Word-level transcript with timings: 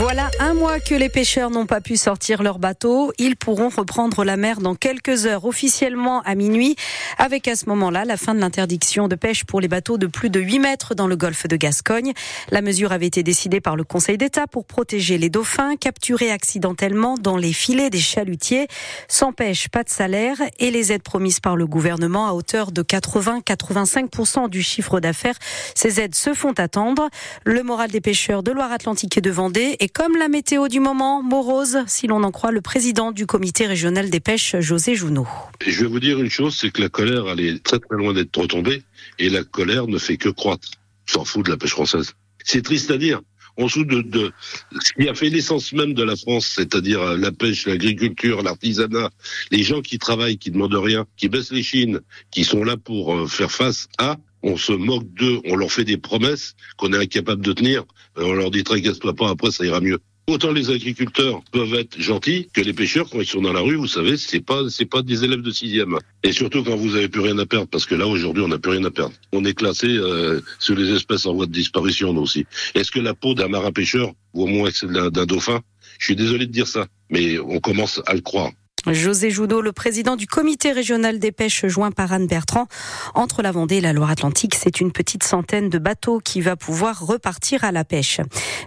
Voilà 0.00 0.30
un 0.40 0.54
mois 0.54 0.80
que 0.80 0.94
les 0.94 1.10
pêcheurs 1.10 1.50
n'ont 1.50 1.66
pas 1.66 1.82
pu 1.82 1.98
sortir 1.98 2.42
leur 2.42 2.58
bateau. 2.58 3.12
Ils 3.18 3.36
pourront 3.36 3.68
reprendre 3.68 4.24
la 4.24 4.38
mer 4.38 4.62
dans 4.62 4.74
quelques 4.74 5.26
heures, 5.26 5.44
officiellement 5.44 6.22
à 6.22 6.34
minuit, 6.34 6.74
avec 7.18 7.46
à 7.46 7.54
ce 7.54 7.66
moment-là 7.66 8.06
la 8.06 8.16
fin 8.16 8.34
de 8.34 8.40
l'interdiction 8.40 9.08
de 9.08 9.14
pêche 9.14 9.44
pour 9.44 9.60
les 9.60 9.68
bateaux 9.68 9.98
de 9.98 10.06
plus 10.06 10.30
de 10.30 10.40
8 10.40 10.58
mètres 10.58 10.94
dans 10.94 11.06
le 11.06 11.16
golfe 11.16 11.46
de 11.46 11.54
Gascogne. 11.54 12.14
La 12.50 12.62
mesure 12.62 12.92
avait 12.92 13.08
été 13.08 13.22
décidée 13.22 13.60
par 13.60 13.76
le 13.76 13.84
Conseil 13.84 14.16
d'État 14.16 14.46
pour 14.46 14.64
protéger 14.64 15.18
les 15.18 15.28
dauphins 15.28 15.76
capturés 15.76 16.30
accidentellement 16.30 17.16
dans 17.18 17.36
les 17.36 17.52
filets 17.52 17.90
des 17.90 17.98
chalutiers. 17.98 18.68
Sans 19.06 19.34
pêche, 19.34 19.68
pas 19.68 19.84
de 19.84 19.90
salaire 19.90 20.38
et 20.58 20.70
les 20.70 20.92
aides 20.92 21.02
promises 21.02 21.40
par 21.40 21.56
le 21.56 21.66
gouvernement 21.66 22.26
à 22.26 22.32
hauteur 22.32 22.72
de 22.72 22.82
80-85% 22.82 24.48
du 24.48 24.62
chiffre 24.62 24.98
d'affaires. 24.98 25.36
Ces 25.74 26.00
aides 26.00 26.14
se 26.14 26.32
font 26.32 26.52
attendre. 26.52 27.10
Le 27.44 27.62
moral 27.62 27.90
des 27.90 28.00
pêcheurs 28.00 28.42
de 28.42 28.50
Loire-Atlantique 28.50 29.18
et 29.18 29.20
de 29.20 29.30
Vendée 29.30 29.76
comme 29.92 30.16
la 30.16 30.28
météo 30.28 30.68
du 30.68 30.80
moment, 30.80 31.22
morose, 31.22 31.78
si 31.86 32.06
l'on 32.06 32.22
en 32.22 32.30
croit 32.30 32.50
le 32.50 32.60
président 32.60 33.12
du 33.12 33.26
comité 33.26 33.66
régional 33.66 34.10
des 34.10 34.20
pêches, 34.20 34.56
José 34.60 34.94
Jounot. 34.94 35.26
je 35.66 35.80
vais 35.80 35.86
vous 35.86 36.00
dire 36.00 36.20
une 36.20 36.30
chose, 36.30 36.56
c'est 36.58 36.70
que 36.70 36.80
la 36.80 36.88
colère, 36.88 37.26
elle 37.28 37.40
est 37.40 37.62
très 37.62 37.78
très 37.78 37.96
loin 37.96 38.12
d'être 38.12 38.36
retombée, 38.36 38.82
et 39.18 39.28
la 39.28 39.44
colère 39.44 39.86
ne 39.86 39.98
fait 39.98 40.16
que 40.16 40.28
croître. 40.28 40.68
S'en 41.06 41.24
fout 41.24 41.44
de 41.44 41.50
la 41.50 41.56
pêche 41.56 41.70
française. 41.70 42.12
C'est 42.44 42.62
triste 42.62 42.90
à 42.90 42.96
dire. 42.96 43.20
On 43.56 43.68
se 43.68 43.80
de, 43.80 44.00
de 44.00 44.32
ce 44.80 44.92
qui 44.92 45.08
a 45.08 45.14
fait 45.14 45.28
l'essence 45.28 45.72
même 45.72 45.92
de 45.92 46.04
la 46.04 46.14
France, 46.14 46.52
c'est-à-dire 46.54 47.16
la 47.16 47.32
pêche, 47.32 47.66
l'agriculture, 47.66 48.42
l'artisanat, 48.42 49.10
les 49.50 49.62
gens 49.64 49.82
qui 49.82 49.98
travaillent, 49.98 50.38
qui 50.38 50.50
demandent 50.50 50.74
rien, 50.74 51.06
qui 51.16 51.28
baissent 51.28 51.50
les 51.50 51.64
chines, 51.64 52.00
qui 52.30 52.44
sont 52.44 52.62
là 52.62 52.76
pour 52.76 53.14
euh, 53.14 53.26
faire 53.26 53.50
face 53.50 53.88
à 53.98 54.16
on 54.42 54.56
se 54.56 54.72
moque 54.72 55.12
d'eux, 55.14 55.40
on 55.44 55.56
leur 55.56 55.70
fait 55.70 55.84
des 55.84 55.98
promesses 55.98 56.54
qu'on 56.76 56.92
est 56.92 56.98
incapable 56.98 57.44
de 57.44 57.52
tenir, 57.52 57.82
euh, 57.82 57.84
on 58.20 58.32
leur 58.32 58.50
dit 58.50 58.64
tracasse-toi 58.64 59.14
pas, 59.14 59.30
après 59.30 59.50
ça 59.50 59.64
ira 59.64 59.80
mieux. 59.80 59.98
Autant 60.28 60.52
les 60.52 60.70
agriculteurs 60.70 61.42
peuvent 61.50 61.74
être 61.74 62.00
gentils 62.00 62.48
que 62.52 62.60
les 62.60 62.72
pêcheurs 62.72 63.10
quand 63.10 63.20
ils 63.20 63.26
sont 63.26 63.40
dans 63.40 63.52
la 63.52 63.60
rue, 63.60 63.74
vous 63.74 63.88
savez, 63.88 64.16
c'est 64.16 64.40
pas 64.40 64.62
c'est 64.68 64.84
pas 64.84 65.02
des 65.02 65.24
élèves 65.24 65.40
de 65.40 65.50
sixième. 65.50 65.98
Et 66.22 66.30
surtout 66.30 66.62
quand 66.62 66.76
vous 66.76 66.94
avez 66.94 67.08
plus 67.08 67.20
rien 67.20 67.36
à 67.38 67.46
perdre, 67.46 67.66
parce 67.66 67.84
que 67.84 67.96
là 67.96 68.06
aujourd'hui 68.06 68.42
on 68.44 68.48
n'a 68.48 68.58
plus 68.58 68.72
rien 68.72 68.84
à 68.84 68.90
perdre. 68.90 69.12
On 69.32 69.44
est 69.44 69.54
classé 69.54 69.88
euh, 69.88 70.40
sur 70.60 70.76
les 70.76 70.94
espèces 70.94 71.26
en 71.26 71.34
voie 71.34 71.46
de 71.46 71.52
disparition 71.52 72.12
nous 72.12 72.20
aussi. 72.20 72.46
Est-ce 72.74 72.92
que 72.92 73.00
la 73.00 73.14
peau 73.14 73.34
d'un 73.34 73.48
marin 73.48 73.72
pêcheur 73.72 74.12
vaut 74.32 74.46
moins 74.46 74.70
que 74.70 75.08
d'un 75.08 75.26
dauphin? 75.26 75.60
Je 75.98 76.04
suis 76.04 76.16
désolé 76.16 76.46
de 76.46 76.52
dire 76.52 76.68
ça, 76.68 76.86
mais 77.10 77.38
on 77.40 77.58
commence 77.58 78.00
à 78.06 78.14
le 78.14 78.20
croire. 78.20 78.52
José 78.86 79.30
Joudot, 79.30 79.60
le 79.60 79.72
président 79.72 80.16
du 80.16 80.26
comité 80.26 80.72
régional 80.72 81.18
des 81.18 81.32
pêches 81.32 81.66
joint 81.66 81.90
par 81.90 82.12
Anne 82.12 82.26
Bertrand. 82.26 82.66
Entre 83.14 83.42
la 83.42 83.52
Vendée 83.52 83.76
et 83.76 83.80
la 83.80 83.92
Loire-Atlantique, 83.92 84.54
c'est 84.54 84.80
une 84.80 84.90
petite 84.90 85.22
centaine 85.22 85.68
de 85.68 85.78
bateaux 85.78 86.18
qui 86.18 86.40
va 86.40 86.56
pouvoir 86.56 87.06
repartir 87.06 87.62
à 87.64 87.72
la 87.72 87.84
pêche. 87.84 88.20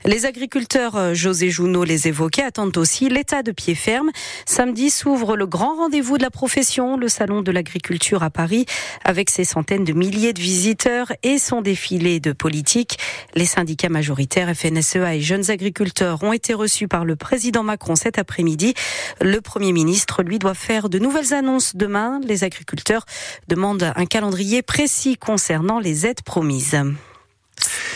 Les 0.05 0.25
agriculteurs, 0.25 0.95
euh, 0.95 1.13
José 1.15 1.49
Jounot 1.49 1.83
les 1.83 2.07
évoquait, 2.07 2.43
attendent 2.43 2.77
aussi 2.77 3.09
l'état 3.09 3.41
de 3.41 3.51
pied 3.51 3.73
ferme. 3.73 4.11
Samedi 4.45 4.91
s'ouvre 4.91 5.35
le 5.35 5.47
grand 5.47 5.77
rendez-vous 5.77 6.17
de 6.19 6.23
la 6.23 6.29
profession, 6.29 6.95
le 6.95 7.09
salon 7.09 7.41
de 7.41 7.51
l'agriculture 7.51 8.21
à 8.21 8.29
Paris, 8.29 8.65
avec 9.03 9.31
ses 9.31 9.45
centaines 9.45 9.83
de 9.83 9.93
milliers 9.93 10.33
de 10.33 10.41
visiteurs 10.41 11.11
et 11.23 11.39
son 11.39 11.61
défilé 11.61 12.19
de 12.19 12.33
politique. 12.33 12.99
Les 13.33 13.45
syndicats 13.45 13.89
majoritaires 13.89 14.53
FNSEA 14.55 15.15
et 15.15 15.21
jeunes 15.21 15.49
agriculteurs 15.49 16.21
ont 16.23 16.33
été 16.33 16.53
reçus 16.53 16.87
par 16.87 17.03
le 17.03 17.15
président 17.15 17.63
Macron 17.63 17.95
cet 17.95 18.19
après-midi. 18.19 18.75
Le 19.19 19.41
premier 19.41 19.71
ministre 19.71 20.02
lui, 20.23 20.39
doit 20.39 20.53
faire 20.53 20.89
de 20.89 20.99
nouvelles 20.99 21.33
annonces 21.33 21.75
demain. 21.75 22.19
Les 22.23 22.43
agriculteurs 22.43 23.05
demandent 23.47 23.91
un 23.95 24.05
calendrier 24.05 24.61
précis 24.61 25.17
concernant 25.17 25.79
les 25.79 26.05
aides 26.05 26.21
promises. 26.21 26.77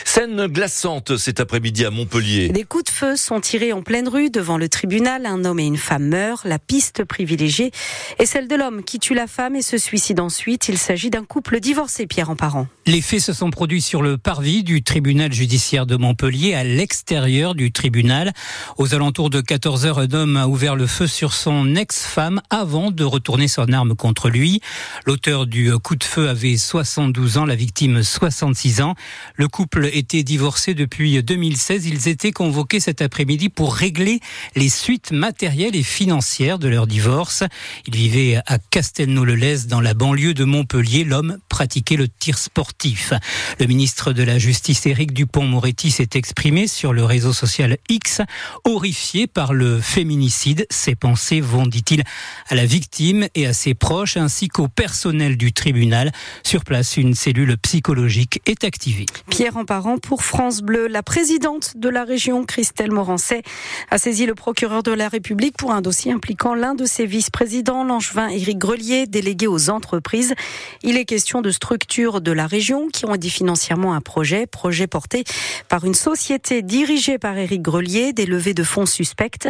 Scène 0.08 0.48
glaçante 0.48 1.18
cet 1.18 1.42
après-midi 1.42 1.84
à 1.84 1.92
Montpellier. 1.92 2.48
Des 2.48 2.64
coups 2.64 2.86
de 2.86 2.90
feu 2.90 3.16
sont 3.18 3.42
tirés 3.42 3.74
en 3.74 3.82
pleine 3.82 4.08
rue 4.08 4.30
devant 4.30 4.58
le 4.58 4.70
tribunal. 4.70 5.26
Un 5.26 5.44
homme 5.44 5.60
et 5.60 5.66
une 5.66 5.76
femme 5.76 6.08
meurent. 6.08 6.44
La 6.46 6.60
piste 6.60 7.04
privilégiée 7.04 7.72
est 8.18 8.26
celle 8.26 8.48
de 8.48 8.56
l'homme 8.56 8.84
qui 8.84 9.00
tue 9.00 9.14
la 9.14 9.28
femme 9.28 9.58
et 9.58 9.62
se 9.62 9.78
suicide 9.78 10.22
ensuite. 10.22 10.70
Il 10.70 10.78
s'agit 10.78 11.10
d'un 11.10 11.26
couple 11.26 11.60
divorcé, 11.60 12.08
Pierre 12.08 12.30
en 12.30 12.38
parent. 12.38 12.68
Les 12.86 13.02
faits 13.02 13.20
se 13.20 13.34
sont 13.34 13.52
produits 13.52 13.82
sur 13.82 14.02
le 14.02 14.18
parvis 14.18 14.64
du 14.64 14.82
tribunal 14.82 15.34
judiciaire 15.34 15.86
de 15.86 15.98
Montpellier, 15.98 16.54
à 16.54 16.64
l'extérieur 16.64 17.54
du 17.54 17.74
tribunal. 17.74 18.32
Aux 18.78 18.96
alentours 18.96 19.30
de 19.30 19.42
14 19.42 19.86
heures, 19.86 20.00
un 20.00 20.14
homme 20.14 20.38
a 20.38 20.48
ouvert 20.48 20.78
le 20.78 20.88
feu 20.88 21.06
sur 21.06 21.34
son 21.34 21.76
ex-femme 21.76 22.42
avant 22.50 22.92
de 22.92 23.04
retourner 23.04 23.50
son 23.50 23.74
arme 23.74 23.94
contre 23.94 24.30
lui. 24.30 24.62
L'auteur 25.06 25.48
du 25.48 25.78
coup 25.80 25.98
de 25.98 26.06
feu 26.06 26.30
avait 26.30 26.56
72 26.56 27.38
ans, 27.38 27.46
la 27.46 27.56
victime 27.56 28.02
66 28.02 28.80
ans. 28.80 28.96
Le 29.36 29.50
couple 29.50 29.97
étaient 29.98 30.24
divorcés 30.24 30.74
depuis 30.74 31.22
2016. 31.22 31.86
Ils 31.88 32.08
étaient 32.08 32.32
convoqués 32.32 32.80
cet 32.80 33.02
après-midi 33.02 33.50
pour 33.50 33.76
régler 33.76 34.20
les 34.56 34.70
suites 34.70 35.12
matérielles 35.12 35.76
et 35.76 35.84
financières 35.84 36.60
de 36.60 36.68
leur 36.68 36.88
divorce. 36.88 37.44
Ils 37.88 37.96
vivaient 37.96 38.40
à 38.46 38.60
Castelnau-le-Lez 38.60 39.68
dans 39.68 39.82
la 39.82 39.94
banlieue 39.94 40.34
de 40.34 40.44
Montpellier. 40.44 41.04
L'homme 41.04 41.38
pratiquait 41.58 41.96
le 41.96 42.08
tir 42.08 42.38
sportif. 42.38 43.14
Le 43.60 43.66
ministre 43.66 44.14
de 44.14 44.22
la 44.22 44.38
Justice, 44.38 44.86
Éric 44.86 45.12
Dupont-Moretti, 45.12 45.90
s'est 45.90 46.10
exprimé 46.14 46.68
sur 46.68 46.94
le 46.94 47.04
réseau 47.04 47.34
social 47.34 47.78
X, 47.90 48.22
horrifié 48.64 49.26
par 49.26 49.56
le 49.56 49.82
féminicide. 49.82 50.68
Ses 50.70 50.94
pensées 50.94 51.42
vont, 51.42 51.66
dit-il, 51.66 52.04
à 52.48 52.54
la 52.54 52.68
victime 52.68 53.28
et 53.34 53.48
à 53.48 53.54
ses 53.54 53.74
proches, 53.74 54.18
ainsi 54.18 54.50
qu'au 54.50 54.68
personnel 54.68 55.36
du 55.36 55.52
tribunal. 55.52 56.12
Sur 56.44 56.64
place, 56.64 56.96
une 56.96 57.16
cellule 57.16 57.58
psychologique 57.58 58.40
est 58.46 58.64
activée. 58.64 59.08
Pierre 59.32 59.58
parent 59.66 59.98
pour 59.98 60.22
France 60.22 60.62
Bleu. 60.62 60.88
La 60.88 61.02
présidente 61.02 61.74
de 61.76 61.90
la 61.90 62.04
région, 62.04 62.46
Christelle 62.46 62.92
Morancet, 62.92 63.42
a 63.90 63.98
saisi 63.98 64.28
le 64.28 64.36
procureur 64.36 64.84
de 64.84 64.92
la 64.92 65.10
République 65.10 65.58
pour 65.58 65.72
un 65.72 65.82
dossier 65.82 66.12
impliquant 66.12 66.54
l'un 66.54 66.76
de 66.76 66.86
ses 66.86 67.08
vice-présidents, 67.08 67.84
l'angevin 67.84 68.28
Éric 68.28 68.60
Grelier, 68.60 69.08
délégué 69.08 69.48
aux 69.48 69.72
entreprises. 69.72 70.36
Il 70.84 70.98
est 70.98 71.06
question 71.06 71.42
de 71.42 71.47
structures 71.52 72.22
de 72.22 72.32
la 72.32 72.48
région 72.48 72.88
qui 72.90 73.06
ont 73.06 73.16
aidé 73.16 73.30
financièrement 73.30 73.94
un 73.94 74.02
projet, 74.02 74.48
projet 74.48 74.88
porté 74.88 75.24
par 75.70 75.86
une 75.86 75.94
société 75.94 76.62
dirigée 76.62 77.18
par 77.18 77.38
Éric 77.38 77.62
Grelier, 77.62 78.14
des 78.14 78.26
levées 78.26 78.54
de 78.54 78.64
fonds 78.64 78.86
suspectes. 78.86 79.48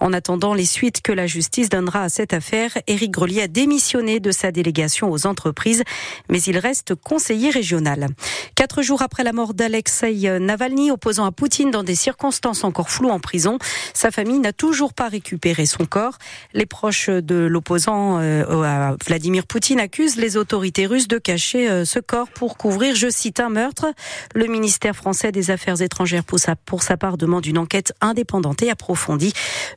En 0.00 0.12
attendant 0.12 0.54
les 0.54 0.64
suites 0.64 1.02
que 1.02 1.12
la 1.12 1.26
justice 1.26 1.68
donnera 1.68 2.02
à 2.02 2.08
cette 2.08 2.32
affaire, 2.32 2.76
Éric 2.86 3.10
Grelier 3.10 3.42
a 3.42 3.48
démissionné 3.48 4.20
de 4.20 4.30
sa 4.30 4.52
délégation 4.52 5.10
aux 5.10 5.26
entreprises, 5.26 5.82
mais 6.28 6.40
il 6.42 6.58
reste 6.58 6.94
conseiller 6.94 7.50
régional. 7.50 8.08
Quatre 8.54 8.82
jours 8.82 9.02
après 9.02 9.24
la 9.24 9.32
mort 9.32 9.54
d'Alexei 9.54 10.38
Navalny, 10.38 10.90
opposant 10.90 11.24
à 11.24 11.32
Poutine 11.32 11.70
dans 11.70 11.82
des 11.82 11.94
circonstances 11.94 12.64
encore 12.64 12.90
floues 12.90 13.10
en 13.10 13.20
prison. 13.20 13.58
Sa 13.94 14.10
famille 14.10 14.38
n'a 14.38 14.52
toujours 14.52 14.94
pas 14.94 15.08
récupéré 15.08 15.66
son 15.66 15.86
corps. 15.86 16.18
Les 16.54 16.66
proches 16.66 17.08
de 17.08 17.34
l'opposant 17.34 18.18
euh, 18.20 18.94
Vladimir 19.06 19.46
Poutine 19.46 19.80
accusent 19.80 20.16
les 20.16 20.36
autorités 20.36 20.86
russes 20.86 21.08
de 21.08 21.18
cacher 21.18 21.39
euh, 21.54 21.84
ce 21.84 21.98
corps 21.98 22.28
pour 22.28 22.56
couvrir, 22.56 22.94
je 22.94 23.08
cite, 23.08 23.40
un 23.40 23.48
meurtre. 23.48 23.86
Le 24.34 24.46
ministère 24.46 24.94
français 24.94 25.32
des 25.32 25.50
Affaires 25.50 25.80
étrangères, 25.82 26.24
pour 26.24 26.38
sa, 26.38 26.56
pour 26.56 26.82
sa 26.82 26.96
part, 26.96 27.16
demande 27.16 27.46
une 27.46 27.58
enquête 27.58 27.92
indépendante 28.00 28.62
et 28.62 28.70
approfondie. 28.70 29.32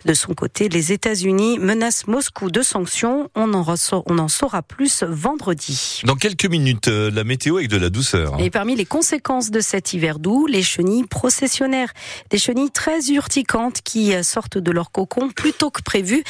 De 0.06 0.13
son 0.13 0.34
côté, 0.34 0.69
les 0.69 0.91
États-Unis 0.91 1.59
menacent 1.59 2.07
Moscou 2.07 2.52
de 2.52 2.62
sanctions. 2.62 3.29
On 3.35 3.53
en, 3.53 3.66
on 4.06 4.18
en 4.18 4.28
saura 4.28 4.62
plus 4.62 5.03
vendredi. 5.03 6.02
Dans 6.06 6.16
quelques 6.16 6.46
minutes, 6.46 6.88
euh, 6.88 7.12
la 7.12 7.23
météo 7.23 7.57
avec 7.57 7.69
de 7.69 7.78
la 7.78 7.90
douceur. 7.90 8.35
Hein. 8.35 8.38
Et 8.40 8.50
parmi 8.50 8.75
les 8.75 8.85
conséquences 8.85 9.52
de 9.52 9.59
cet 9.59 9.94
hiver 9.94 10.19
doux, 10.19 10.47
les 10.47 10.63
chenilles 10.63 11.06
processionnaires. 11.06 11.94
Des 12.29 12.38
chenilles 12.38 12.72
très 12.72 13.07
urticantes 13.09 13.81
qui 13.84 14.13
sortent 14.23 14.57
de 14.57 14.72
leur 14.72 14.91
cocon 14.91 15.29
plus 15.29 15.53
tôt 15.53 15.69
que 15.69 15.81
prévu. 15.81 16.23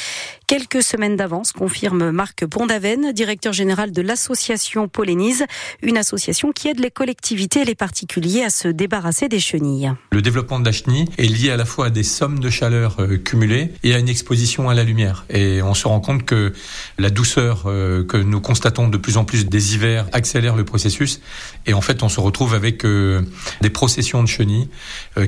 Quelques 0.46 0.82
semaines 0.82 1.16
d'avance, 1.16 1.52
confirme 1.52 2.10
Marc 2.10 2.44
Bondaven, 2.44 3.12
directeur 3.12 3.54
général 3.54 3.92
de 3.92 4.02
l'association 4.02 4.88
Polénise, 4.88 5.46
une 5.80 5.96
association 5.96 6.52
qui 6.52 6.68
aide 6.68 6.80
les 6.80 6.90
collectivités 6.90 7.62
et 7.62 7.64
les 7.64 7.74
particuliers 7.74 8.42
à 8.42 8.50
se 8.50 8.68
débarrasser 8.68 9.30
des 9.30 9.40
chenilles. 9.40 9.90
Le 10.12 10.20
développement 10.20 10.60
de 10.60 10.66
la 10.66 10.72
chenille 10.72 11.06
est 11.16 11.28
lié 11.28 11.50
à 11.50 11.56
la 11.56 11.64
fois 11.64 11.86
à 11.86 11.90
des 11.90 12.02
sommes 12.02 12.40
de 12.40 12.50
chaleur 12.50 12.96
euh, 12.98 13.16
cumulées 13.16 13.72
et 13.84 13.94
à 13.94 13.98
une 13.98 14.08
exposition 14.10 14.68
à 14.68 14.74
la 14.74 14.84
lumière. 14.84 15.24
Et 15.30 15.62
on 15.62 15.72
se 15.72 15.88
rend 15.88 16.00
compte 16.00 16.26
que 16.26 16.52
la 16.98 17.08
douceur 17.08 17.62
euh, 17.64 18.04
que 18.04 18.18
nous 18.18 18.42
constatons 18.42 18.88
de 18.88 18.98
plus 18.98 19.16
en 19.16 19.24
plus 19.24 19.46
des 19.46 19.74
hivers 19.74 20.06
accélère 20.12 20.56
le 20.56 20.64
processus. 20.66 21.22
Et 21.64 21.72
en 21.72 21.80
fait, 21.80 22.02
on 22.02 22.10
se 22.10 22.20
retrouve 22.20 22.52
avec 22.52 22.84
euh, 22.84 23.22
des 23.62 23.70
processions 23.70 24.22
de 24.22 24.28
chenilles 24.28 24.68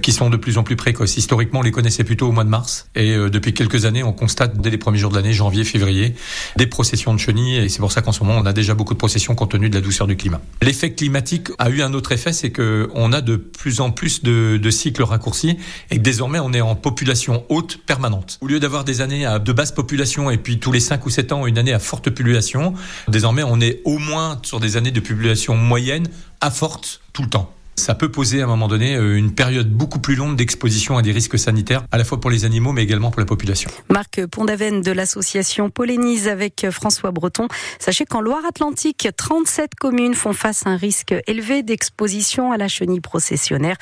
qui 0.02 0.12
sont 0.12 0.28
de 0.28 0.36
plus 0.36 0.58
en 0.58 0.62
plus 0.62 0.76
précoces. 0.76 1.16
Historiquement, 1.16 1.60
on 1.60 1.62
les 1.62 1.70
connaissait 1.70 2.04
plutôt 2.04 2.28
au 2.28 2.32
mois 2.32 2.44
de 2.44 2.48
mars. 2.50 2.88
Et 2.94 3.14
depuis 3.14 3.54
quelques 3.54 3.84
années, 3.84 4.02
on 4.02 4.12
constate 4.12 4.60
dès 4.60 4.70
les 4.70 4.78
premiers 4.78 4.98
jours 4.98 5.05
de 5.10 5.16
l'année, 5.16 5.32
janvier, 5.32 5.64
février, 5.64 6.14
des 6.56 6.66
processions 6.66 7.14
de 7.14 7.18
chenilles. 7.18 7.56
Et 7.56 7.68
c'est 7.68 7.80
pour 7.80 7.92
ça 7.92 8.02
qu'en 8.02 8.12
ce 8.12 8.22
moment, 8.22 8.38
on 8.40 8.46
a 8.46 8.52
déjà 8.52 8.74
beaucoup 8.74 8.94
de 8.94 8.98
processions 8.98 9.34
compte 9.34 9.50
tenu 9.52 9.68
de 9.68 9.74
la 9.74 9.80
douceur 9.80 10.06
du 10.06 10.16
climat. 10.16 10.40
L'effet 10.62 10.92
climatique 10.92 11.48
a 11.58 11.70
eu 11.70 11.82
un 11.82 11.94
autre 11.94 12.12
effet, 12.12 12.32
c'est 12.32 12.50
que 12.50 12.88
on 12.94 13.12
a 13.12 13.20
de 13.20 13.36
plus 13.36 13.80
en 13.80 13.90
plus 13.90 14.22
de, 14.22 14.70
cycles 14.70 15.02
raccourcis 15.02 15.56
et 15.90 15.96
que 15.96 16.02
désormais, 16.02 16.38
on 16.38 16.52
est 16.52 16.60
en 16.60 16.74
population 16.74 17.44
haute 17.48 17.78
permanente. 17.86 18.38
Au 18.40 18.46
lieu 18.46 18.60
d'avoir 18.60 18.84
des 18.84 19.00
années 19.00 19.24
à 19.24 19.38
de 19.38 19.52
basse 19.52 19.72
population 19.72 20.30
et 20.30 20.38
puis 20.38 20.58
tous 20.58 20.72
les 20.72 20.80
5 20.80 21.06
ou 21.06 21.10
7 21.10 21.32
ans, 21.32 21.46
une 21.46 21.58
année 21.58 21.72
à 21.72 21.78
forte 21.78 22.04
population, 22.04 22.74
désormais, 23.08 23.42
on 23.42 23.60
est 23.60 23.80
au 23.84 23.98
moins 23.98 24.38
sur 24.42 24.60
des 24.60 24.76
années 24.76 24.90
de 24.90 25.00
population 25.00 25.56
moyenne 25.56 26.08
à 26.40 26.50
forte 26.50 27.00
tout 27.12 27.22
le 27.22 27.28
temps. 27.28 27.52
Ça 27.76 27.94
peut 27.94 28.11
poser 28.11 28.40
à 28.40 28.44
un 28.44 28.49
moment 28.49 28.69
donné 28.69 28.96
euh, 28.96 29.17
une 29.17 29.34
période 29.34 29.70
beaucoup 29.70 29.99
plus 29.99 30.17
longue 30.17 30.37
d'exposition 30.37 30.96
à 30.96 31.02
des 31.02 31.12
risques 31.12 31.38
sanitaires, 31.38 31.84
à 31.93 31.99
la 31.99 32.05
fois 32.05 32.20
pour 32.20 32.31
les 32.31 32.44
animaux 32.44 32.73
mais 32.73 32.82
également 32.82 33.11
pour 33.11 33.20
la 33.20 33.26
population. 33.26 33.70
Marc 33.90 34.26
Pondaven 34.26 34.81
de 34.81 34.93
l'association 34.93 35.70
Polénise 35.70 36.28
avec 36.28 36.67
François 36.70 37.11
Breton. 37.11 37.49
Sachez 37.78 38.05
qu'en 38.05 38.20
Loire-Atlantique, 38.20 39.08
37 39.17 39.75
communes 39.75 40.14
font 40.14 40.32
face 40.32 40.67
à 40.67 40.70
un 40.70 40.76
risque 40.76 41.14
élevé 41.26 41.62
d'exposition 41.62 42.52
à 42.52 42.56
la 42.56 42.69
chenille 42.69 43.00
processionnaire. 43.00 43.76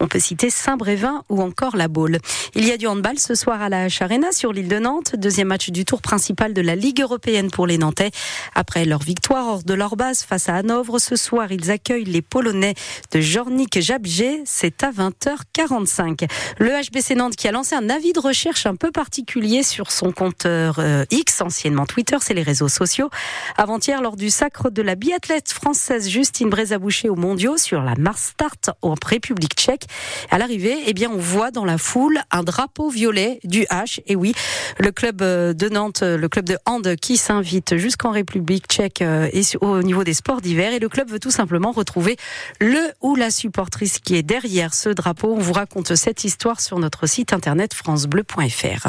On 0.00 0.08
peut 0.08 0.20
citer 0.20 0.50
Saint-Brévin 0.50 1.22
ou 1.28 1.42
encore 1.42 1.76
La 1.76 1.88
Baule. 1.88 2.18
Il 2.54 2.66
y 2.66 2.72
a 2.72 2.76
du 2.76 2.86
handball 2.86 3.18
ce 3.18 3.34
soir 3.34 3.62
à 3.62 3.68
la 3.68 3.88
Charena 3.88 4.32
sur 4.32 4.52
l'île 4.52 4.68
de 4.68 4.78
Nantes, 4.78 5.16
deuxième 5.16 5.48
match 5.48 5.70
du 5.70 5.84
tour 5.84 6.02
principal 6.02 6.54
de 6.54 6.60
la 6.60 6.76
Ligue 6.76 7.00
européenne 7.00 7.50
pour 7.50 7.66
les 7.66 7.78
Nantais. 7.78 8.10
Après 8.54 8.84
leur 8.84 9.02
victoire 9.02 9.46
hors 9.46 9.62
de 9.62 9.74
leur 9.74 9.96
base 9.96 10.22
face 10.22 10.48
à 10.48 10.56
Hanovre, 10.56 10.98
ce 10.98 11.16
soir 11.16 11.50
ils 11.50 11.70
accueillent 11.70 12.04
les 12.04 12.22
Polonais 12.22 12.74
de 13.12 13.20
Jornik 13.38 13.80
Jabgé. 13.80 14.42
C'est 14.44 14.82
à 14.82 14.90
20h45. 14.90 16.28
Le 16.58 16.70
HBC 16.70 17.14
Nantes 17.14 17.36
qui 17.36 17.46
a 17.46 17.52
lancé 17.52 17.76
un 17.76 17.88
avis 17.88 18.12
de 18.12 18.18
recherche 18.18 18.66
un 18.66 18.74
peu 18.74 18.90
particulier 18.90 19.62
sur 19.62 19.92
son 19.92 20.10
compteur 20.10 20.80
euh, 20.80 21.04
X, 21.12 21.40
anciennement 21.40 21.86
Twitter, 21.86 22.16
c'est 22.20 22.34
les 22.34 22.42
réseaux 22.42 22.66
sociaux. 22.66 23.10
Avant-hier, 23.56 24.02
lors 24.02 24.16
du 24.16 24.28
sacre 24.28 24.70
de 24.70 24.82
la 24.82 24.96
biathlète 24.96 25.52
française 25.52 26.08
Justine 26.08 26.50
Brézaboucher 26.50 27.10
aux 27.10 27.14
mondiaux 27.14 27.56
sur 27.56 27.80
la 27.80 27.94
Mars 27.94 28.32
Start 28.32 28.70
en 28.82 28.96
République 29.06 29.54
tchèque, 29.54 29.84
à 30.32 30.38
l'arrivée, 30.38 30.76
eh 30.86 30.92
bien, 30.92 31.08
on 31.08 31.18
voit 31.18 31.52
dans 31.52 31.64
la 31.64 31.78
foule 31.78 32.18
un 32.32 32.42
drapeau 32.42 32.90
violet 32.90 33.38
du 33.44 33.62
H. 33.70 34.00
Et 34.08 34.16
oui, 34.16 34.34
le 34.78 34.90
club 34.90 35.22
euh, 35.22 35.52
de 35.52 35.68
Nantes, 35.68 36.02
le 36.02 36.28
club 36.28 36.46
de 36.46 36.58
hand 36.66 36.96
qui 36.96 37.16
s'invite 37.16 37.76
jusqu'en 37.76 38.10
République 38.10 38.66
tchèque 38.66 39.00
euh, 39.02 39.28
et 39.32 39.42
au 39.60 39.80
niveau 39.84 40.02
des 40.02 40.14
sports 40.14 40.40
d'hiver. 40.40 40.72
Et 40.72 40.80
le 40.80 40.88
club 40.88 41.08
veut 41.08 41.20
tout 41.20 41.30
simplement 41.30 41.70
retrouver 41.70 42.16
le 42.60 42.80
ou 43.00 43.14
la 43.28 43.32
supportrice 43.32 43.98
qui 43.98 44.14
est 44.14 44.22
derrière 44.22 44.72
ce 44.72 44.88
drapeau. 44.88 45.34
On 45.34 45.38
vous 45.38 45.52
raconte 45.52 45.94
cette 45.94 46.24
histoire 46.24 46.62
sur 46.62 46.78
notre 46.78 47.06
site 47.06 47.34
internet 47.34 47.74
francebleu.fr. 47.74 48.86